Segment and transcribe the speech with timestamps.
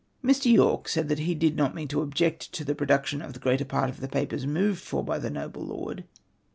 [0.25, 0.51] "Mr.
[0.51, 3.87] Yorke said that he did not mean to object to*the production of the greater part
[3.87, 6.05] of the papers moved for by the noble lord.